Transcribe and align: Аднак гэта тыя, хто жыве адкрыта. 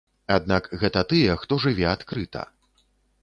Аднак 0.35 0.69
гэта 0.83 1.03
тыя, 1.11 1.35
хто 1.43 1.59
жыве 1.65 1.85
адкрыта. 1.93 2.41